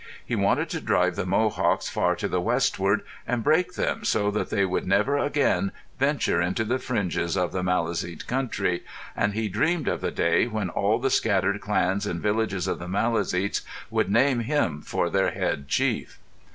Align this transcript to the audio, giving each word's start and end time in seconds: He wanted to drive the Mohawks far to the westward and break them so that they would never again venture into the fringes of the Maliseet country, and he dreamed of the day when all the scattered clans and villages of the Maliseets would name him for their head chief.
He 0.25 0.35
wanted 0.35 0.67
to 0.71 0.81
drive 0.81 1.15
the 1.15 1.27
Mohawks 1.27 1.87
far 1.87 2.15
to 2.15 2.27
the 2.27 2.41
westward 2.41 3.03
and 3.27 3.43
break 3.43 3.75
them 3.75 4.03
so 4.03 4.31
that 4.31 4.49
they 4.49 4.65
would 4.65 4.87
never 4.87 5.19
again 5.19 5.71
venture 5.99 6.41
into 6.41 6.63
the 6.63 6.79
fringes 6.79 7.37
of 7.37 7.51
the 7.51 7.61
Maliseet 7.61 8.25
country, 8.25 8.81
and 9.15 9.35
he 9.35 9.47
dreamed 9.47 9.87
of 9.87 10.01
the 10.01 10.09
day 10.09 10.47
when 10.47 10.69
all 10.71 10.97
the 10.97 11.11
scattered 11.11 11.61
clans 11.61 12.07
and 12.07 12.19
villages 12.19 12.67
of 12.67 12.79
the 12.79 12.87
Maliseets 12.87 13.61
would 13.91 14.09
name 14.09 14.39
him 14.39 14.81
for 14.81 15.07
their 15.07 15.29
head 15.29 15.67
chief. 15.67 16.17